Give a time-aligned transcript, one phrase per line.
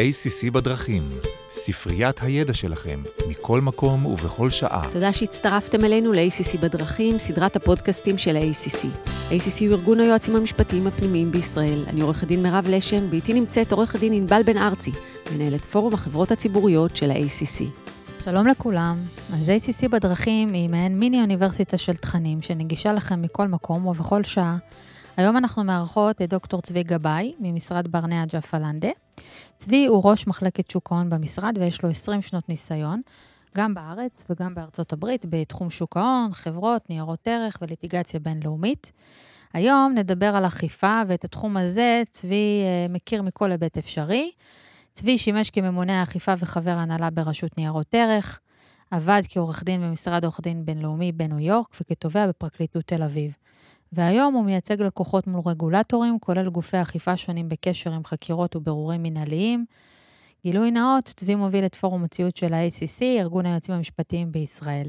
[0.00, 1.02] ACC בדרכים,
[1.50, 4.82] ספריית הידע שלכם, מכל מקום ובכל שעה.
[4.92, 8.84] תודה שהצטרפתם אלינו ל-ACC בדרכים, סדרת הפודקאסטים של ה-ACC.
[9.30, 11.84] ACC הוא ארגון היועצים המשפטיים הפנימיים בישראל.
[11.88, 14.90] אני עורכת דין מירב לשם, ואיתי נמצאת עורכת דין ענבל בן ארצי,
[15.32, 17.64] מנהלת פורום החברות הציבוריות של ה-ACC.
[18.24, 18.98] שלום לכולם.
[19.32, 24.56] אז ACC בדרכים היא מעין מיני אוניברסיטה של תכנים שנגישה לכם מכל מקום ובכל שעה.
[25.16, 28.88] היום אנחנו מארחות את דוקטור צבי גבאי ממשרד ברנע ג'פה לנדה.
[29.56, 33.00] צבי הוא ראש מחלקת שוק ההון במשרד ויש לו 20 שנות ניסיון,
[33.56, 38.92] גם בארץ וגם בארצות הברית, בתחום שוק ההון, חברות, ניירות ערך וליטיגציה בינלאומית.
[39.52, 44.30] היום נדבר על אכיפה, ואת התחום הזה צבי אה, מכיר מכל היבט אפשרי.
[44.92, 48.40] צבי שימש כממונה האכיפה וחבר הנהלה ברשות ניירות ערך,
[48.90, 53.32] עבד כעורך דין במשרד עורך דין בינלאומי בניו יורק וכתובע בפרקליטות תל אביב.
[53.92, 59.64] והיום הוא מייצג לקוחות מול רגולטורים, כולל גופי אכיפה שונים בקשר עם חקירות ובירורים מנהליים.
[60.44, 64.88] גילוי נאות, צבי מוביל את פורום הציות של ה-ACC, ארגון היועצים המשפטיים בישראל.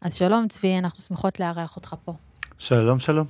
[0.00, 2.12] אז שלום צבי, אנחנו שמחות לארח אותך פה.
[2.58, 3.26] שלום, שלום.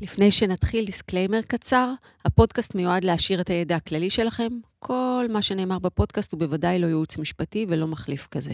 [0.00, 1.92] לפני שנתחיל, דיסקליימר קצר,
[2.24, 4.48] הפודקאסט מיועד להעשיר את הידע הכללי שלכם.
[4.78, 8.52] כל מה שנאמר בפודקאסט הוא בוודאי לא ייעוץ משפטי ולא מחליף כזה.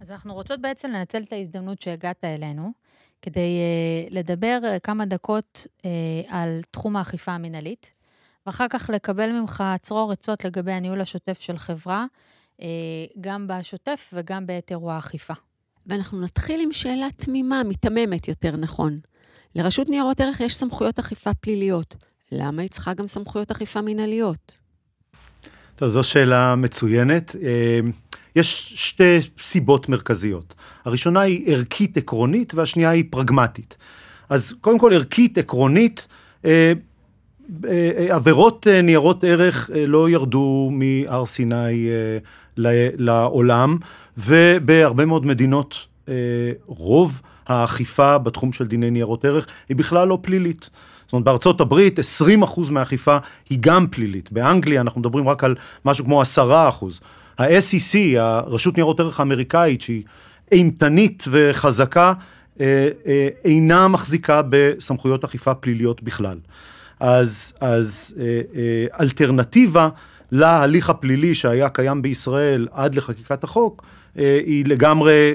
[0.00, 2.72] אז אנחנו רוצות בעצם לנצל את ההזדמנות שהגעת אלינו,
[3.22, 5.82] כדי uh, לדבר uh, כמה דקות uh,
[6.28, 7.94] על תחום האכיפה המינהלית,
[8.46, 12.06] ואחר כך לקבל ממך צרור עצות לגבי הניהול השוטף של חברה,
[12.56, 12.62] uh,
[13.20, 15.34] גם בשוטף וגם בעת אירוע האכיפה.
[15.86, 18.98] ואנחנו נתחיל עם שאלה תמימה, מיתממת יותר נכון.
[19.54, 21.96] לרשות ניירות ערך יש סמכויות אכיפה פליליות.
[22.32, 24.56] למה היא צריכה גם סמכויות אכיפה מינהליות?
[25.76, 27.34] טוב, זו שאלה מצוינת.
[28.36, 30.54] יש שתי סיבות מרכזיות.
[30.84, 33.76] הראשונה היא ערכית עקרונית והשנייה היא פרגמטית.
[34.28, 36.06] אז קודם כל ערכית עקרונית,
[36.44, 36.72] אה,
[37.64, 41.88] אה, עבירות אה, ניירות ערך לא ירדו מהר סיני
[42.96, 43.78] לעולם,
[44.18, 45.86] ובהרבה מאוד מדינות
[46.66, 50.70] רוב האכיפה בתחום של דיני ניירות ערך היא בכלל לא פלילית.
[51.04, 52.02] זאת אומרת, בארצות הברית 20%
[52.70, 53.16] מהאכיפה
[53.50, 54.32] היא גם פלילית.
[54.32, 55.54] באנגליה אנחנו מדברים רק על
[55.84, 56.26] משהו כמו 10%.
[57.38, 60.02] ה-SEC, הרשות ניירות ערך האמריקאית, שהיא
[60.52, 62.12] אימתנית וחזקה,
[62.60, 66.38] אה, אה, אינה מחזיקה בסמכויות אכיפה פליליות בכלל.
[67.00, 69.88] אז, אז אה, אלטרנטיבה
[70.32, 73.84] להליך הפלילי שהיה קיים בישראל עד לחקיקת החוק,
[74.46, 75.34] היא לגמרי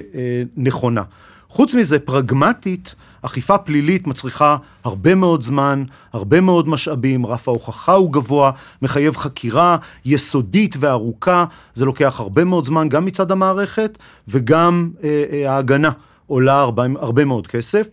[0.58, 1.04] נכונה.
[1.50, 5.84] חוץ מזה, פרגמטית, אכיפה פלילית מצריכה הרבה מאוד זמן,
[6.14, 8.52] הרבה מאוד משאבים, רף ההוכחה הוא גבוה,
[8.82, 15.52] מחייב חקירה יסודית וארוכה, זה לוקח הרבה מאוד זמן גם מצד המערכת וגם אה, אה,
[15.52, 15.92] ההגנה
[16.28, 17.88] עולה הרבה, הרבה מאוד כסף.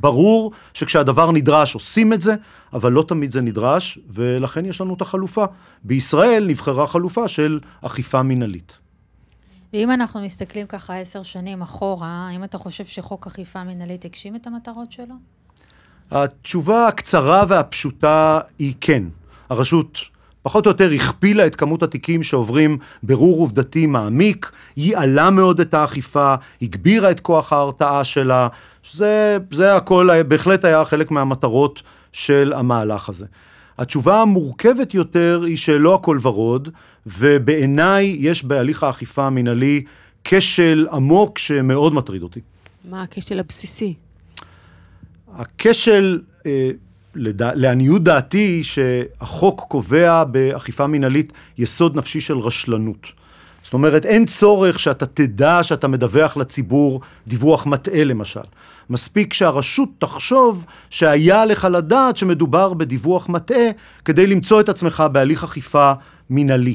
[0.00, 2.34] ברור שכשהדבר נדרש עושים את זה,
[2.72, 5.44] אבל לא תמיד זה נדרש, ולכן יש לנו את החלופה.
[5.84, 8.85] בישראל נבחרה חלופה של אכיפה מינהלית.
[9.72, 14.46] ואם אנחנו מסתכלים ככה עשר שנים אחורה, האם אתה חושב שחוק אכיפה מינהלית הגשים את
[14.46, 15.14] המטרות שלו?
[16.10, 19.02] התשובה הקצרה והפשוטה היא כן.
[19.50, 19.98] הרשות
[20.46, 26.34] פחות או יותר הכפילה את כמות התיקים שעוברים ברור עובדתי מעמיק, ייעלה מאוד את האכיפה,
[26.62, 28.48] הגבירה את כוח ההרתעה שלה,
[28.92, 33.26] זה, זה הכל בהחלט היה חלק מהמטרות של המהלך הזה.
[33.78, 36.68] התשובה המורכבת יותר היא שלא הכל ורוד,
[37.06, 39.84] ובעיניי יש בהליך האכיפה המינהלי
[40.24, 42.40] כשל עמוק שמאוד מטריד אותי.
[42.90, 43.94] מה הכשל הבסיסי?
[45.34, 46.70] הכשל, אה,
[47.14, 53.06] לדע, לעניות דעתי, שהחוק קובע באכיפה מינהלית יסוד נפשי של רשלנות.
[53.66, 58.40] זאת אומרת, אין צורך שאתה תדע שאתה מדווח לציבור דיווח מטעה למשל.
[58.90, 63.70] מספיק שהרשות תחשוב שהיה לך לדעת שמדובר בדיווח מטעה
[64.04, 65.92] כדי למצוא את עצמך בהליך אכיפה
[66.30, 66.74] מינהלי.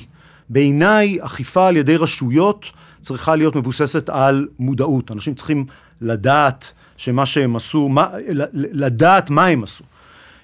[0.49, 2.65] בעיניי, אכיפה על ידי רשויות
[3.01, 5.11] צריכה להיות מבוססת על מודעות.
[5.11, 5.65] אנשים צריכים
[6.01, 8.07] לדעת שמה שהם עשו, מה,
[8.53, 9.83] לדעת מה הם עשו.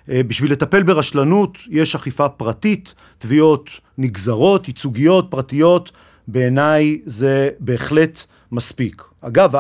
[0.10, 5.92] אה, בשביל לטפל ברשלנות יש אכיפה פרטית, תביעות נגזרות, ייצוגיות, פרטיות,
[6.28, 9.04] בעיניי זה בהחלט מספיק.
[9.22, 9.54] אגב,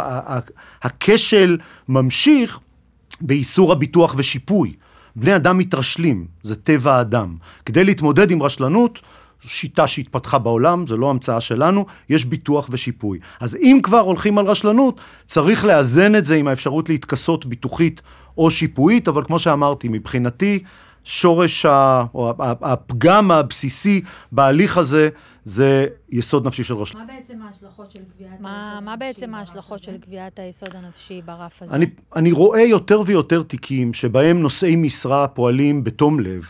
[0.81, 1.57] הכשל
[1.89, 2.59] ממשיך
[3.21, 4.73] באיסור הביטוח ושיפוי.
[5.15, 7.35] בני אדם מתרשלים, זה טבע האדם.
[7.65, 8.99] כדי להתמודד עם רשלנות,
[9.43, 13.19] זו שיטה שהתפתחה בעולם, זו לא המצאה שלנו, יש ביטוח ושיפוי.
[13.39, 18.01] אז אם כבר הולכים על רשלנות, צריך לאזן את זה עם האפשרות להתכסות ביטוחית
[18.37, 20.59] או שיפויית, אבל כמו שאמרתי, מבחינתי,
[21.03, 22.03] שורש ה...
[22.13, 25.09] או הפגם הבסיסי בהליך הזה
[25.47, 27.07] זה יסוד נפשי של רשלנות.
[27.07, 31.61] מה בעצם ההשלכות של קביעת היסוד הנפשי מה בעצם ההשלכות של קביעת היסוד הנפשי ברף
[31.61, 31.75] הזה?
[31.75, 31.85] אני,
[32.15, 36.43] אני רואה יותר ויותר תיקים שבהם נושאי משרה פועלים בתום לב.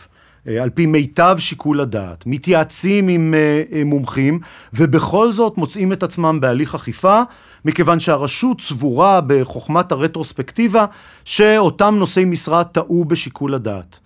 [0.48, 4.40] אה, על פי מיטב שיקול הדעת, מתייעצים עם אה, מומחים,
[4.74, 7.22] ובכל זאת מוצאים את עצמם בהליך אכיפה,
[7.64, 10.86] מכיוון שהרשות סבורה בחוכמת הרטרוספקטיבה,
[11.24, 13.96] שאותם נושאי משרה טעו בשיקול הדעת.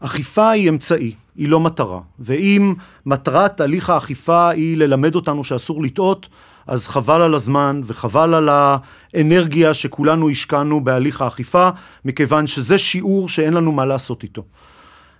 [0.00, 2.74] אכיפה היא אמצעי, היא לא מטרה, ואם
[3.06, 6.28] מטרת הליך האכיפה היא ללמד אותנו שאסור לטעות,
[6.66, 11.68] אז חבל על הזמן וחבל על האנרגיה שכולנו השקענו בהליך האכיפה,
[12.04, 14.42] מכיוון שזה שיעור שאין לנו מה לעשות איתו.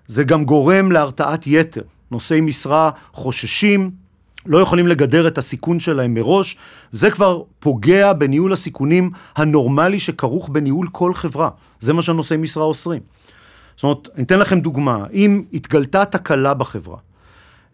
[0.07, 1.83] זה גם גורם להרתעת יתר.
[2.11, 3.91] נושאי משרה חוששים,
[4.47, 6.57] לא יכולים לגדר את הסיכון שלהם מראש,
[6.93, 11.51] זה כבר פוגע בניהול הסיכונים הנורמלי שכרוך בניהול כל חברה.
[11.81, 13.01] זה מה שנושאי משרה אוסרים.
[13.79, 16.97] זאת אומרת, אני אתן לכם דוגמה, אם התגלתה תקלה בחברה,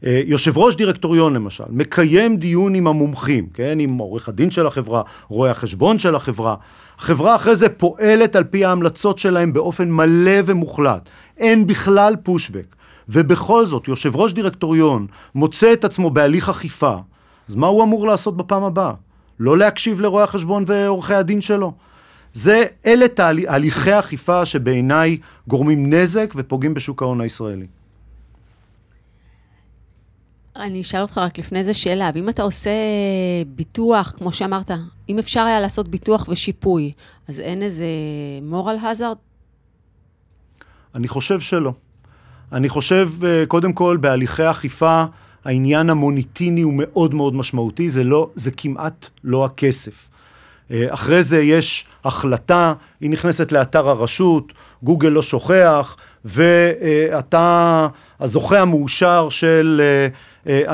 [0.06, 5.02] אה, יושב ראש דירקטוריון למשל, מקיים דיון עם המומחים, כן, עם עורך הדין של החברה,
[5.28, 6.54] רואה החשבון של החברה,
[6.98, 11.08] החברה אחרי זה פועלת על פי ההמלצות שלהם באופן מלא ומוחלט,
[11.38, 12.76] אין בכלל פושבק,
[13.08, 16.96] ובכל זאת יושב ראש דירקטוריון מוצא את עצמו בהליך אכיפה,
[17.48, 18.92] אז מה הוא אמור לעשות בפעם הבאה?
[19.40, 21.72] לא להקשיב לרואי החשבון ועורכי הדין שלו.
[22.34, 27.66] זה, אלה תהליכי אכיפה שבעיניי גורמים נזק ופוגעים בשוק ההון הישראלי.
[30.56, 32.70] אני אשאל אותך רק לפני זה שאלה, ואם אתה עושה
[33.46, 34.70] ביטוח, כמו שאמרת,
[35.08, 36.92] אם אפשר היה לעשות ביטוח ושיפוי,
[37.28, 37.86] אז אין איזה
[38.50, 39.18] moral hazard?
[40.94, 41.72] אני חושב שלא.
[42.52, 45.04] אני חושב, אה, קודם כל, בהליכי אכיפה,
[45.44, 50.08] העניין המוניטיני הוא מאוד מאוד משמעותי, זה, לא, זה כמעט לא הכסף.
[50.70, 54.52] אה, אחרי זה יש החלטה, היא נכנסת לאתר הרשות,
[54.82, 57.88] גוגל לא שוכח, ואתה
[58.20, 59.82] הזוכה המאושר של
[60.46, 60.70] אה,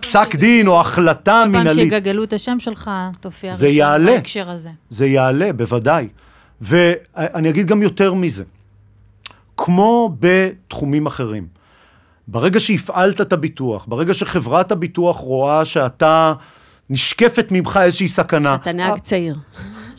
[0.00, 1.68] פסק דין או החלטה מנהלית.
[1.68, 4.70] כל פעם שיגגלו את השם שלך, תופיע ראשון בהקשר הזה.
[4.90, 6.08] זה יעלה, בוודאי.
[6.60, 8.44] ואני אגיד גם יותר מזה.
[9.56, 11.46] כמו בתחומים אחרים,
[12.28, 16.32] ברגע שהפעלת את הביטוח, ברגע שחברת הביטוח רואה שאתה,
[16.92, 18.54] נשקפת ממך איזושהי סכנה.
[18.54, 19.36] אתה נהג צעיר.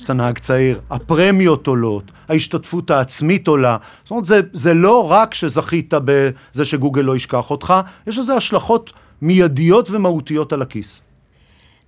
[0.04, 3.78] אתה נהג צעיר, הפרמיות עולות, ההשתתפות העצמית עולה.
[4.04, 7.74] זאת אומרת, זה, זה לא רק שזכית בזה שגוגל לא ישכח אותך,
[8.08, 11.02] יש לזה השלכות מיידיות ומהותיות על הכיס.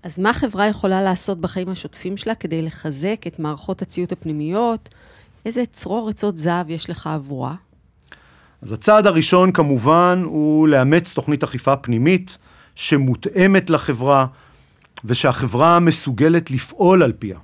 [0.03, 4.89] אז מה חברה יכולה לעשות בחיים השוטפים שלה כדי לחזק את מערכות הציות הפנימיות?
[5.45, 7.55] איזה צרור עצות זהב יש לך עבורה?
[8.61, 12.37] אז הצעד הראשון כמובן הוא לאמץ תוכנית אכיפה פנימית
[12.75, 14.25] שמותאמת לחברה
[15.05, 17.37] ושהחברה מסוגלת לפעול על פיה.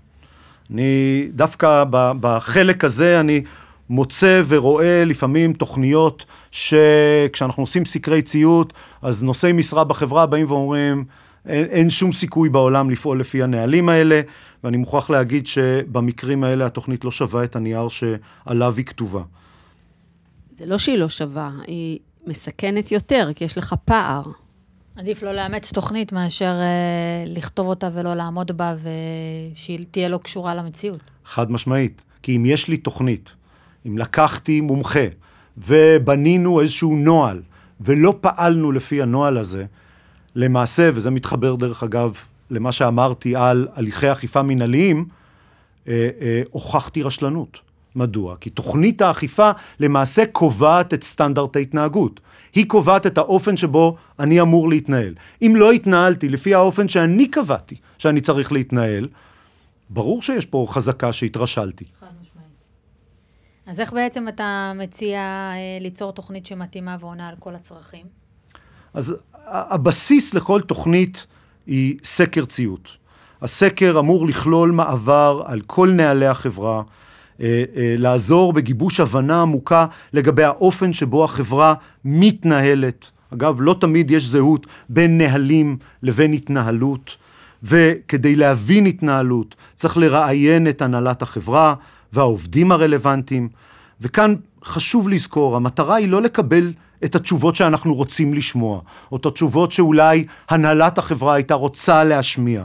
[0.71, 1.83] אני דווקא
[2.19, 3.43] בחלק הזה אני
[3.89, 11.05] מוצא ורואה לפעמים תוכניות שכשאנחנו עושים סקרי ציות, אז נושאי משרה בחברה באים ואומרים,
[11.45, 14.21] אין, אין שום סיכוי בעולם לפעול לפי הנהלים האלה,
[14.63, 19.21] ואני מוכרח להגיד שבמקרים האלה התוכנית לא שווה את הנייר שעליו היא כתובה.
[20.53, 24.23] זה לא שהיא לא שווה, היא מסכנת יותר, כי יש לך פער.
[24.95, 30.55] עדיף לא לאמץ תוכנית מאשר אה, לכתוב אותה ולא לעמוד בה ושהיא תהיה לא קשורה
[30.55, 30.99] למציאות.
[31.25, 32.01] חד משמעית.
[32.23, 33.29] כי אם יש לי תוכנית,
[33.87, 35.05] אם לקחתי מומחה
[35.57, 37.41] ובנינו איזשהו נוהל
[37.81, 39.65] ולא פעלנו לפי הנוהל הזה,
[40.35, 42.15] למעשה, וזה מתחבר דרך אגב
[42.49, 45.05] למה שאמרתי על הליכי אכיפה מינהליים,
[45.87, 47.59] אה, אה, הוכחתי רשלנות.
[47.95, 48.35] מדוע?
[48.35, 52.19] כי תוכנית האכיפה למעשה קובעת את סטנדרט ההתנהגות.
[52.55, 55.13] היא קובעת את האופן שבו אני אמור להתנהל.
[55.41, 59.07] אם לא התנהלתי לפי האופן שאני קבעתי שאני צריך להתנהל,
[59.89, 61.85] ברור שיש פה חזקה שהתרשלתי.
[61.99, 62.65] חד משמעית.
[63.65, 68.05] אז איך בעצם אתה מציע אה, ליצור תוכנית שמתאימה ועונה על כל הצרכים?
[68.93, 71.27] אז הבסיס לכל תוכנית
[71.67, 72.89] היא סקר ציות.
[73.41, 76.81] הסקר אמור לכלול מעבר על כל נהלי החברה,
[77.97, 81.73] לעזור בגיבוש הבנה עמוקה לגבי האופן שבו החברה
[82.05, 83.05] מתנהלת.
[83.33, 87.17] אגב, לא תמיד יש זהות בין נהלים לבין התנהלות,
[87.63, 91.75] וכדי להבין התנהלות צריך לראיין את הנהלת החברה
[92.13, 93.49] והעובדים הרלוונטיים,
[94.01, 96.73] וכאן חשוב לזכור, המטרה היא לא לקבל
[97.03, 102.63] את התשובות שאנחנו רוצים לשמוע, או את התשובות שאולי הנהלת החברה הייתה רוצה להשמיע.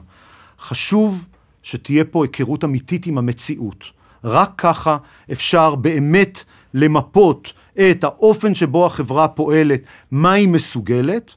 [0.60, 1.26] חשוב
[1.62, 3.95] שתהיה פה היכרות אמיתית עם המציאות.
[4.26, 4.96] רק ככה
[5.32, 9.80] אפשר באמת למפות את האופן שבו החברה פועלת,
[10.10, 11.30] מה היא מסוגלת,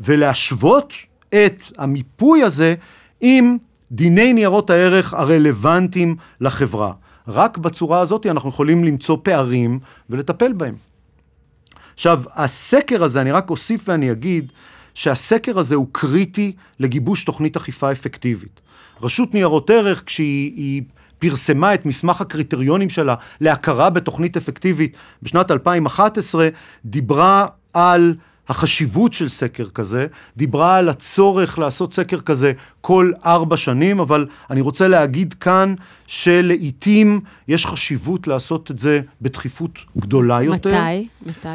[0.00, 0.92] ולהשוות
[1.28, 2.74] את המיפוי הזה
[3.20, 3.56] עם
[3.92, 6.92] דיני ניירות הערך הרלוונטיים לחברה.
[7.28, 9.78] רק בצורה הזאת אנחנו יכולים למצוא פערים
[10.10, 10.74] ולטפל בהם.
[11.94, 14.52] עכשיו, הסקר הזה, אני רק אוסיף ואני אגיד,
[14.94, 18.60] שהסקר הזה הוא קריטי לגיבוש תוכנית אכיפה אפקטיבית.
[19.02, 20.82] רשות ניירות ערך, כשהיא
[21.18, 26.48] פרסמה את מסמך הקריטריונים שלה להכרה בתוכנית אפקטיבית בשנת 2011,
[26.84, 28.14] דיברה על
[28.48, 30.06] החשיבות של סקר כזה,
[30.36, 35.74] דיברה על הצורך לעשות סקר כזה כל ארבע שנים, אבל אני רוצה להגיד כאן
[36.06, 40.70] שלעיתים יש חשיבות לעשות את זה בדחיפות גדולה יותר.
[40.70, 41.08] מתי?
[41.26, 41.48] מתי?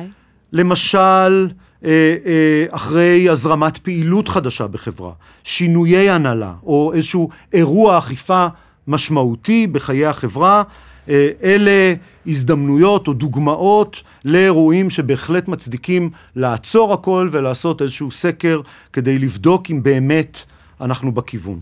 [0.53, 1.49] למשל,
[1.85, 5.11] אה, אה, אחרי הזרמת פעילות חדשה בחברה,
[5.43, 8.47] שינויי הנהלה, או איזשהו אירוע אכיפה
[8.87, 10.63] משמעותי בחיי החברה,
[11.09, 11.93] אה, אלה
[12.27, 18.61] הזדמנויות או דוגמאות לאירועים שבהחלט מצדיקים לעצור הכל ולעשות איזשהו סקר
[18.93, 20.39] כדי לבדוק אם באמת
[20.81, 21.59] אנחנו בכיוון.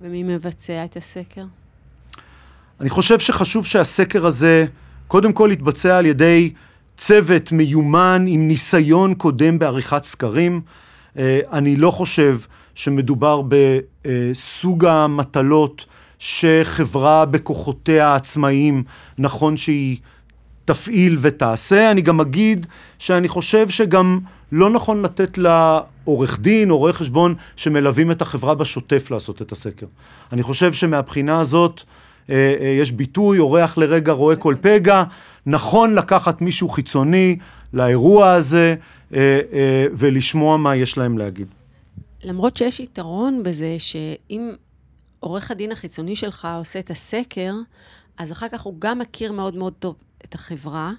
[0.00, 1.44] ומי מבצע את הסקר?
[2.80, 4.66] אני חושב שחשוב שהסקר הזה
[5.08, 6.52] קודם כל יתבצע על ידי
[6.96, 10.60] צוות מיומן עם ניסיון קודם בעריכת סקרים.
[11.18, 12.38] אה, אני לא חושב
[12.74, 15.86] שמדובר בסוג המטלות
[16.18, 18.84] שחברה בכוחותיה העצמאיים
[19.18, 19.96] נכון שהיא
[20.64, 21.90] תפעיל ותעשה.
[21.90, 22.66] אני גם אגיד
[22.98, 24.20] שאני חושב שגם
[24.52, 29.86] לא נכון לתת לעורך דין או רואה חשבון שמלווים את החברה בשוטף לעשות את הסקר.
[30.32, 31.82] אני חושב שמהבחינה הזאת
[32.30, 35.04] אה, אה, יש ביטוי, אורח לרגע רואה כל פגע,
[35.46, 37.36] נכון לקחת מישהו חיצוני
[37.72, 38.74] לאירוע הזה
[39.14, 39.40] אה,
[39.92, 41.46] ולשמוע מה יש להם להגיד.
[42.24, 44.50] למרות שיש יתרון בזה שאם
[45.20, 47.54] עורך הדין החיצוני שלך עושה את הסקר,
[48.16, 50.92] אז אחר כך הוא גם מכיר מאוד מאוד טוב את החברה,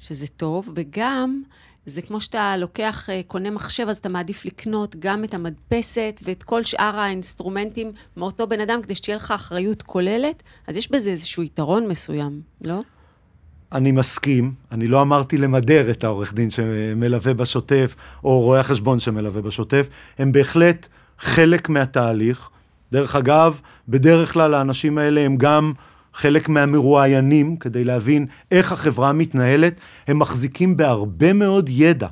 [0.00, 1.42] שזה טוב, וגם
[1.86, 6.42] זה כמו שאתה לוקח, אה, קונה מחשב, אז אתה מעדיף לקנות גם את המדפסת ואת
[6.42, 11.42] כל שאר האינסטרומנטים מאותו בן אדם, כדי שתהיה לך אחריות כוללת, אז יש בזה איזשהו
[11.42, 12.80] יתרון מסוים, לא?
[13.72, 19.42] אני מסכים, אני לא אמרתי למדר את העורך דין שמלווה בשוטף, או רואה החשבון שמלווה
[19.42, 19.88] בשוטף,
[20.18, 20.88] הם בהחלט
[21.18, 22.48] חלק מהתהליך.
[22.92, 25.72] דרך אגב, בדרך כלל האנשים האלה הם גם
[26.14, 29.74] חלק מהמרואיינים, כדי להבין איך החברה מתנהלת,
[30.08, 32.08] הם מחזיקים בהרבה מאוד ידע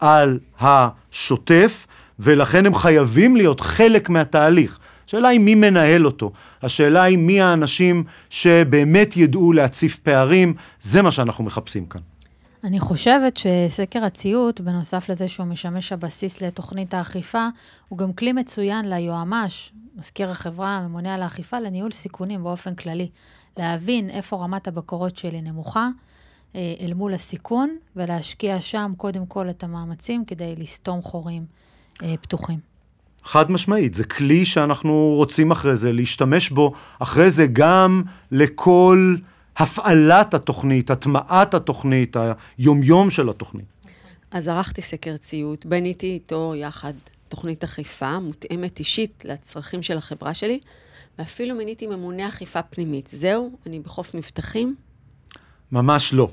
[0.00, 1.86] על השוטף,
[2.18, 4.78] ולכן הם חייבים להיות חלק מהתהליך.
[5.06, 6.32] השאלה היא מי מנהל אותו,
[6.62, 12.00] השאלה היא מי האנשים שבאמת ידעו להציף פערים, זה מה שאנחנו מחפשים כאן.
[12.64, 17.48] אני חושבת שסקר הציות, בנוסף לזה שהוא משמש הבסיס לתוכנית האכיפה,
[17.88, 23.08] הוא גם כלי מצוין ליועמ"ש, מזכיר החברה, הממונה על האכיפה, לניהול סיכונים באופן כללי.
[23.56, 25.88] להבין איפה רמת הבקרות שלי נמוכה
[26.56, 31.44] אה, אל מול הסיכון, ולהשקיע שם קודם כל את המאמצים כדי לסתום חורים
[32.02, 32.58] אה, פתוחים.
[33.24, 39.16] חד משמעית, זה כלי שאנחנו רוצים אחרי זה להשתמש בו, אחרי זה גם לכל
[39.56, 42.16] הפעלת התוכנית, הטמעת התוכנית,
[42.58, 43.64] היומיום של התוכנית.
[44.30, 46.92] אז ערכתי סקר ציות, בניתי איתו יחד
[47.28, 50.58] תוכנית אכיפה מותאמת אישית לצרכים של החברה שלי,
[51.18, 53.08] ואפילו מיניתי ממונה אכיפה פנימית.
[53.12, 54.74] זהו, אני בחוף מבטחים?
[55.72, 56.28] ממש לא.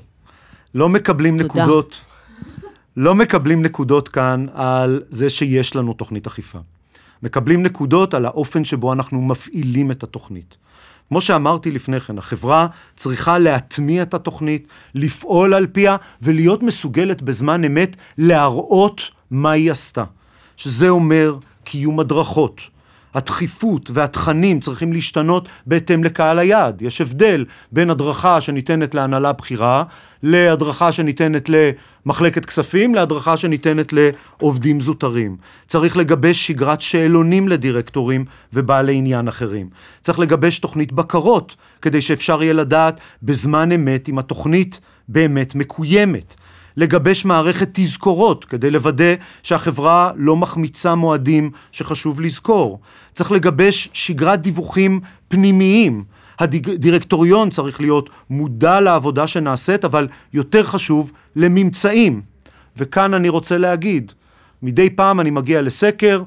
[0.74, 1.44] לא מקבלים תודה.
[1.44, 2.00] נקודות,
[2.96, 6.58] לא מקבלים נקודות כאן על זה שיש לנו תוכנית אכיפה.
[7.22, 10.56] מקבלים נקודות על האופן שבו אנחנו מפעילים את התוכנית.
[11.12, 12.66] כמו שאמרתי לפני כן, החברה
[12.96, 20.04] צריכה להטמיע את התוכנית, לפעול על פיה ולהיות מסוגלת בזמן אמת להראות מה היא עשתה.
[20.56, 22.60] שזה אומר קיום הדרכות.
[23.14, 26.82] הדחיפות והתכנים צריכים להשתנות בהתאם לקהל היעד.
[26.82, 29.84] יש הבדל בין הדרכה שניתנת להנהלה בכירה,
[30.22, 31.50] להדרכה שניתנת
[32.04, 35.36] למחלקת כספים, להדרכה שניתנת לעובדים זוטרים.
[35.68, 39.68] צריך לגבש שגרת שאלונים לדירקטורים ובעלי עניין אחרים.
[40.00, 46.34] צריך לגבש תוכנית בקרות, כדי שאפשר יהיה לדעת בזמן אמת אם התוכנית באמת מקוימת.
[46.76, 52.80] לגבש מערכת תזכורות כדי לוודא שהחברה לא מחמיצה מועדים שחשוב לזכור.
[53.12, 56.04] צריך לגבש שגרת דיווחים פנימיים.
[56.38, 62.20] הדירקטוריון צריך להיות מודע לעבודה שנעשית, אבל יותר חשוב, לממצאים.
[62.76, 64.12] וכאן אני רוצה להגיד,
[64.62, 66.22] מדי פעם אני מגיע לסקר,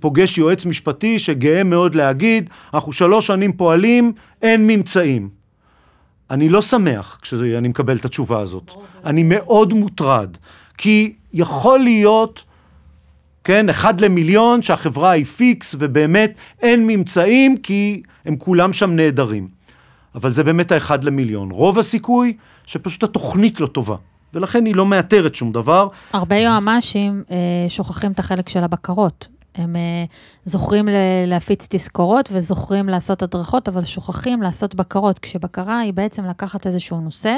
[0.00, 5.43] פוגש יועץ משפטי שגאה מאוד להגיד, אנחנו שלוש שנים פועלים, אין ממצאים.
[6.30, 8.70] אני לא שמח כשאני מקבל את התשובה הזאת.
[9.04, 10.36] אני מאוד מוטרד,
[10.78, 12.44] כי יכול להיות,
[13.44, 19.48] כן, אחד למיליון שהחברה היא פיקס ובאמת אין ממצאים כי הם כולם שם נהדרים.
[20.14, 21.50] אבל זה באמת האחד למיליון.
[21.50, 23.96] רוב הסיכוי שפשוט התוכנית לא טובה.
[24.34, 25.88] ולכן היא לא מאתרת שום דבר.
[26.12, 27.36] הרבה יועמ"שים אה,
[27.68, 29.28] שוכחים את החלק של הבקרות.
[29.54, 30.10] הם uh,
[30.44, 30.88] זוכרים
[31.26, 37.36] להפיץ תזכורות וזוכרים לעשות הדרכות, אבל שוכחים לעשות בקרות, כשבקרה היא בעצם לקחת איזשהו נושא,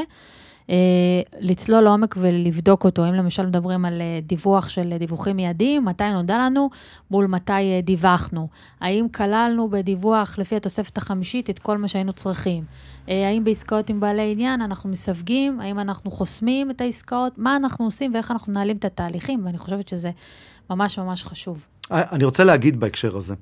[1.41, 3.09] לצלול לעומק ולבדוק אותו.
[3.09, 6.71] אם למשל מדברים על דיווח של דיווחים מיידיים, מתי נודע לנו
[7.11, 8.49] מול מתי דיווחנו.
[8.81, 12.65] האם כללנו בדיווח לפי התוספת החמישית את כל מה שהיינו צריכים?
[13.09, 15.61] האם בעסקאות עם בעלי עניין אנחנו מסווגים?
[15.61, 17.39] האם אנחנו חוסמים את העסקאות?
[17.39, 19.45] מה אנחנו עושים ואיך אנחנו מנהלים את התהליכים?
[19.45, 20.11] ואני חושבת שזה
[20.71, 21.67] ממש ממש חשוב.
[21.91, 23.35] אני רוצה להגיד בהקשר הזה.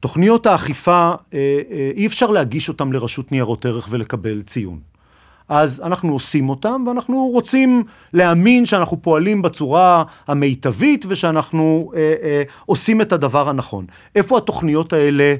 [0.00, 1.12] תוכניות האכיפה,
[1.94, 4.78] אי אפשר להגיש אותן לרשות ניירות ערך ולקבל ציון.
[5.48, 13.00] אז אנחנו עושים אותם, ואנחנו רוצים להאמין שאנחנו פועלים בצורה המיטבית ושאנחנו אה, אה, עושים
[13.00, 13.86] את הדבר הנכון.
[14.14, 15.34] איפה התוכניות האלה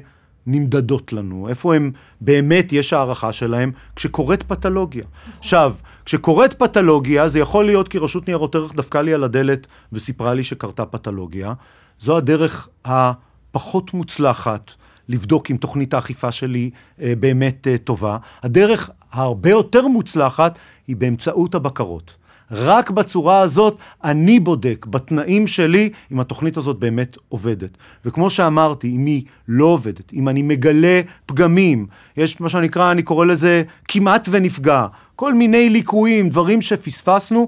[0.47, 1.49] נמדדות לנו?
[1.49, 1.91] איפה הם
[2.21, 3.71] באמת יש הערכה שלהם?
[3.95, 5.03] כשקורית פתולוגיה.
[5.39, 5.73] עכשיו,
[6.05, 10.43] כשקורית פתולוגיה, זה יכול להיות כי רשות ניירות ערך דפקה לי על הדלת וסיפרה לי
[10.43, 11.53] שקרתה פתולוגיה.
[11.99, 14.71] זו הדרך הפחות מוצלחת
[15.09, 16.69] לבדוק אם תוכנית האכיפה שלי
[17.01, 18.17] אה, באמת אה, טובה.
[18.43, 22.15] הדרך ההרבה יותר מוצלחת היא באמצעות הבקרות.
[22.51, 27.77] רק בצורה הזאת אני בודק בתנאים שלי אם התוכנית הזאת באמת עובדת.
[28.05, 31.87] וכמו שאמרתי, אם היא לא עובדת, אם אני מגלה פגמים,
[32.17, 37.47] יש מה שנקרא, אני קורא לזה כמעט ונפגע, כל מיני ליקויים, דברים שפספסנו,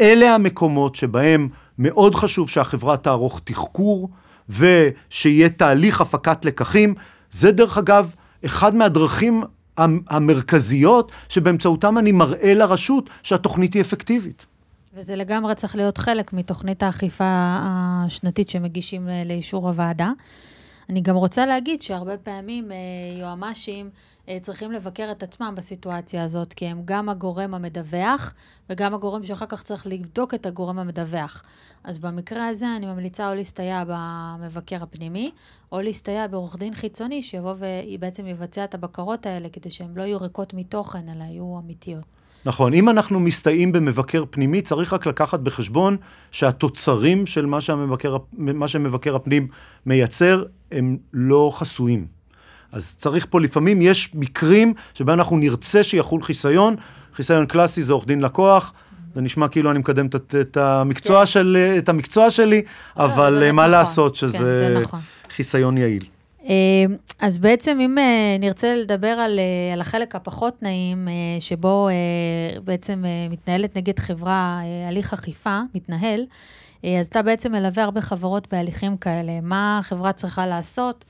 [0.00, 4.08] אלה המקומות שבהם מאוד חשוב שהחברה תערוך תחקור
[4.48, 6.94] ושיהיה תהליך הפקת לקחים.
[7.30, 8.14] זה דרך אגב
[8.44, 9.44] אחד מהדרכים
[10.08, 14.46] המרכזיות שבאמצעותם אני מראה לרשות שהתוכנית היא אפקטיבית.
[14.94, 20.12] וזה לגמרי צריך להיות חלק מתוכנית האכיפה השנתית שמגישים לאישור הוועדה.
[20.88, 22.76] אני גם רוצה להגיד שהרבה פעמים אה,
[23.20, 23.90] יועמ"שים אה,
[24.40, 28.34] צריכים לבקר את עצמם בסיטואציה הזאת, כי הם גם הגורם המדווח
[28.70, 31.42] וגם הגורם שאחר כך צריך לבדוק את הגורם המדווח.
[31.84, 35.30] אז במקרה הזה אני ממליצה או להסתייע במבקר הפנימי,
[35.72, 40.20] או להסתייע בעורך דין חיצוני שיבוא ובעצם יבצע את הבקרות האלה, כדי שהן לא יהיו
[40.20, 42.04] ריקות מתוכן, אלא יהיו אמיתיות.
[42.44, 45.96] נכון, אם אנחנו מסתייעים במבקר פנימי, צריך רק לקחת בחשבון
[46.30, 49.48] שהתוצרים של מה, שהמבקר, מה שמבקר הפנים
[49.86, 52.19] מייצר, הם לא חסויים.
[52.72, 56.76] אז צריך פה, לפעמים יש מקרים שבהם אנחנו נרצה שיחול חיסיון,
[57.14, 58.72] חיסיון קלאסי זה עורך דין לקוח,
[59.14, 61.26] זה נשמע כאילו אני מקדם את, את, המקצוע, כן.
[61.26, 62.62] של, את המקצוע שלי,
[62.96, 63.70] לא, אבל מה נכון.
[63.70, 65.00] לעשות שזה כן, נכון.
[65.30, 66.04] חיסיון יעיל.
[66.44, 66.54] אה,
[67.20, 71.08] אז בעצם אם אה, נרצה לדבר על, אה, על החלק הפחות נעים,
[71.40, 71.88] שבו
[72.64, 76.20] בעצם מתנהלת נגד חברה הליך אכיפה, מתנהל,
[77.00, 79.32] אז אתה בעצם מלווה הרבה חברות בהליכים כאלה.
[79.42, 81.04] מה החברה צריכה לעשות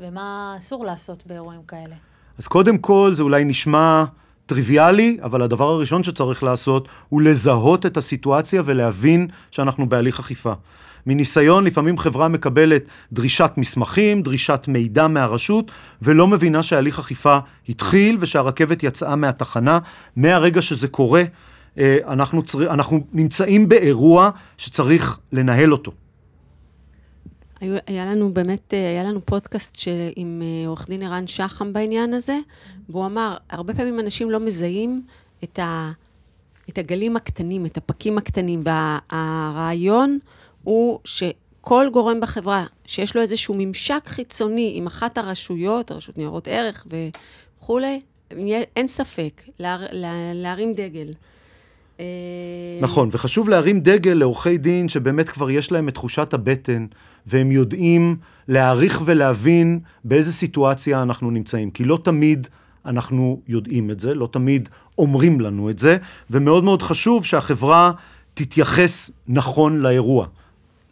[0.00, 1.94] ומה אסור לעשות באירועים כאלה?
[2.38, 4.04] אז קודם כל, זה אולי נשמע
[4.46, 10.52] טריוויאלי, אבל הדבר הראשון שצריך לעשות הוא לזהות את הסיטואציה ולהבין שאנחנו בהליך אכיפה.
[11.06, 15.70] מניסיון, לפעמים חברה מקבלת דרישת מסמכים, דרישת מידע מהרשות,
[16.02, 19.78] ולא מבינה שהליך אכיפה התחיל ושהרכבת יצאה מהתחנה.
[20.16, 21.22] מהרגע שזה קורה,
[21.78, 22.72] אה, אנחנו, צר...
[22.72, 25.92] אנחנו נמצאים באירוע שצריך לנהל אותו.
[27.60, 29.76] היה לנו באמת, אה, היה לנו פודקאסט
[30.16, 32.38] עם אה, עורך דין ערן שחם בעניין הזה,
[32.88, 35.02] והוא אמר, הרבה פעמים אנשים לא מזהים
[35.44, 35.92] את, ה,
[36.68, 40.18] את הגלים הקטנים, את הפקים הקטנים, והרעיון
[40.62, 46.86] הוא שכל גורם בחברה שיש לו איזשהו ממשק חיצוני עם אחת הרשויות, הרשות ניירות ערך
[47.60, 48.00] וכולי,
[48.76, 51.12] אין ספק, לה, לה, להרים דגל.
[52.00, 52.04] אה,
[52.80, 56.86] נכון, וחשוב להרים דגל לעורכי דין שבאמת כבר יש להם את תחושת הבטן,
[57.26, 58.16] והם יודעים
[58.48, 61.70] להעריך ולהבין באיזה סיטואציה אנחנו נמצאים.
[61.70, 62.48] כי לא תמיד
[62.86, 65.96] אנחנו יודעים את זה, לא תמיד אומרים לנו את זה,
[66.30, 67.92] ומאוד מאוד חשוב שהחברה
[68.34, 70.26] תתייחס נכון לאירוע.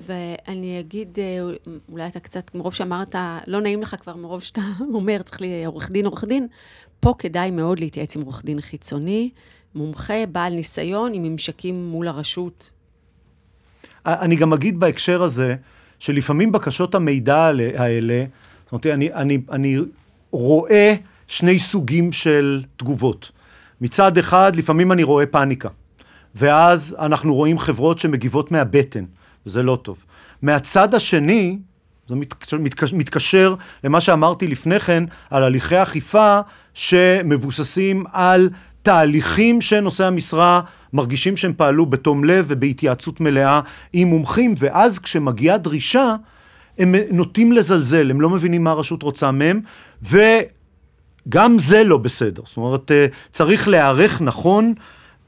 [0.06, 1.54] ואני אגיד, אה,
[1.92, 3.14] אולי אתה קצת, מרוב שאמרת,
[3.46, 4.60] לא נעים לך כבר מרוב שאתה
[4.94, 6.46] אומר, צריך לי עורך דין, עורך דין,
[7.00, 9.30] פה כדאי מאוד להתייעץ עם עורך דין חיצוני,
[9.76, 12.70] מומחה, בעל ניסיון, עם ממשקים מול הרשות.
[14.06, 15.54] אני גם אגיד בהקשר הזה,
[15.98, 18.24] שלפעמים בקשות המידע האלה,
[18.64, 19.78] זאת אומרת, אני, אני, אני
[20.30, 20.94] רואה
[21.26, 23.32] שני סוגים של תגובות.
[23.80, 25.68] מצד אחד, לפעמים אני רואה פאניקה,
[26.34, 29.04] ואז אנחנו רואים חברות שמגיבות מהבטן.
[29.46, 30.04] וזה לא טוב.
[30.42, 31.58] מהצד השני,
[32.08, 32.58] זה מתקשר,
[32.92, 36.40] מתקשר למה שאמרתי לפני כן על הליכי אכיפה
[36.74, 38.50] שמבוססים על
[38.86, 40.60] תהליכים שנושאי המשרה
[40.92, 43.60] מרגישים שהם פעלו בתום לב ובהתייעצות מלאה
[43.92, 46.14] עם מומחים, ואז כשמגיעה דרישה,
[46.78, 49.60] הם נוטים לזלזל, הם לא מבינים מה הרשות רוצה מהם,
[50.02, 52.42] וגם זה לא בסדר.
[52.46, 54.74] זאת אומרת, אה, צריך להיערך נכון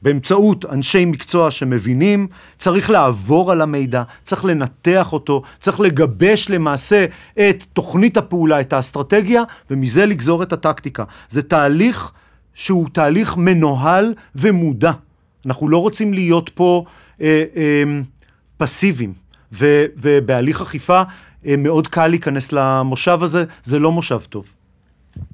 [0.01, 7.63] באמצעות אנשי מקצוע שמבינים, צריך לעבור על המידע, צריך לנתח אותו, צריך לגבש למעשה את
[7.73, 11.03] תוכנית הפעולה, את האסטרטגיה, ומזה לגזור את הטקטיקה.
[11.29, 12.11] זה תהליך
[12.53, 14.91] שהוא תהליך מנוהל ומודע.
[15.45, 16.85] אנחנו לא רוצים להיות פה
[17.21, 17.83] אה, אה,
[18.57, 19.13] פסיביים,
[19.53, 21.01] ו, ובהליך אכיפה
[21.45, 24.53] אה, מאוד קל להיכנס למושב הזה, זה לא מושב טוב.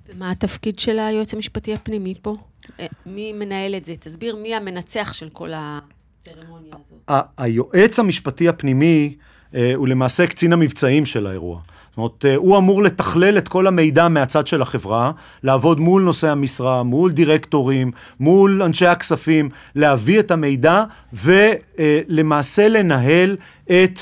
[0.10, 2.36] ומה התפקיד של היועץ המשפטי הפנימי פה?
[2.80, 3.94] אה, מי מנהל את זה?
[4.00, 7.00] תסביר מי המנצח של כל הצרמוניה הזאת.
[7.12, 9.16] ה- היועץ המשפטי הפנימי
[9.56, 11.62] אה, הוא למעשה קצין המבצעים של האירוע.
[11.96, 15.12] זאת אומרת, אה, הוא אמור לתכלל את כל המידע מהצד של החברה,
[15.44, 24.00] לעבוד מול נושאי המשרה, מול דירקטורים, מול אנשי הכספים, להביא את המידע ולמעשה לנהל את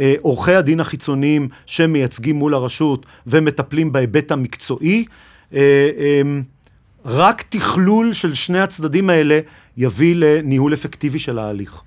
[0.00, 5.04] אה, עורכי הדין החיצוניים שמייצגים מול הרשות ומטפלים בהיבט המקצועי.
[5.54, 5.60] אה,
[5.98, 6.22] אה,
[7.04, 9.40] רק תכלול של שני הצדדים האלה
[9.76, 11.82] יביא לניהול אפקטיבי של ההליך.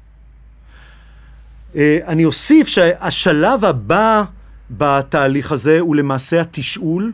[1.75, 4.23] אה, אני אוסיף שהשלב הבא
[4.77, 7.11] בתהליך הזה הוא למעשה התשאול,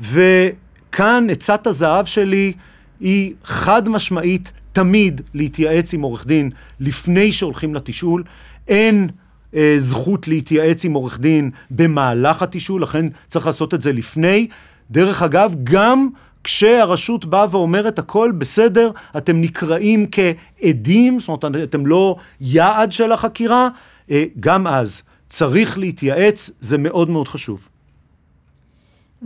[0.00, 2.52] וכאן עצת הזהב שלי
[3.00, 8.24] היא חד משמעית תמיד להתייעץ עם עורך דין לפני שהולכים לתשאול.
[8.68, 9.08] אין
[9.54, 14.46] אה, זכות להתייעץ עם עורך דין במהלך התשאול, לכן צריך לעשות את זה לפני.
[14.90, 16.08] דרך אגב, גם
[16.44, 23.68] כשהרשות באה ואומרת הכל בסדר, אתם נקראים כעדים, זאת אומרת, אתם לא יעד של החקירה,
[24.10, 27.68] אה, גם אז צריך להתייעץ, זה מאוד מאוד חשוב.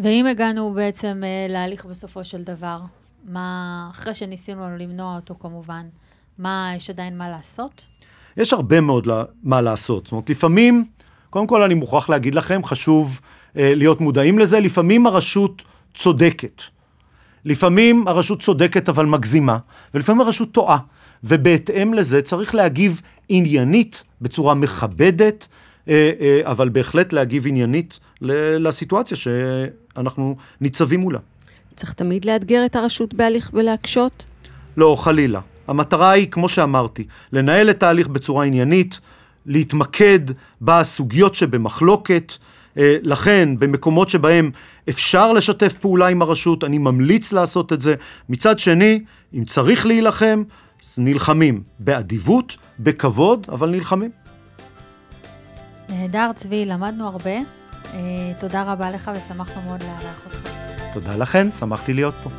[0.02, 2.80] ואם הגענו בעצם אה, להליך בסופו של דבר,
[3.28, 5.86] מה, אחרי שניסינו למנוע אותו כמובן,
[6.38, 7.86] מה, יש עדיין מה לעשות?
[8.36, 10.04] יש הרבה מאוד לה- מה לעשות.
[10.04, 10.84] זאת אומרת, לפעמים,
[11.30, 13.20] קודם כל אני מוכרח להגיד לכם, חשוב
[13.56, 15.62] אה, להיות מודעים לזה, לפעמים הרשות
[15.94, 16.62] צודקת.
[17.44, 19.58] לפעמים הרשות צודקת אבל מגזימה,
[19.94, 20.78] ולפעמים הרשות טועה.
[21.24, 25.48] ובהתאם לזה צריך להגיב עניינית, בצורה מכבדת,
[26.44, 31.18] אבל בהחלט להגיב עניינית לסיטואציה שאנחנו ניצבים מולה.
[31.76, 34.24] צריך תמיד לאתגר את הרשות בהליך ולהקשות?
[34.76, 35.40] לא, חלילה.
[35.68, 39.00] המטרה היא, כמו שאמרתי, לנהל את ההליך בצורה עניינית,
[39.46, 40.20] להתמקד
[40.62, 42.32] בסוגיות שבמחלוקת.
[42.78, 44.50] אה, לכן, במקומות שבהם
[44.88, 47.94] אפשר לשתף פעולה עם הרשות, אני ממליץ לעשות את זה.
[48.28, 50.42] מצד שני, אם צריך להילחם,
[50.98, 54.10] נלחמים באדיבות, בכבוד, אבל נלחמים.
[55.90, 57.30] נהדר, צבי, למדנו הרבה.
[57.94, 57.98] אה,
[58.40, 60.50] תודה רבה לך ושמחנו מאוד לארח אותך.
[60.94, 62.30] תודה לכן, שמחתי להיות פה.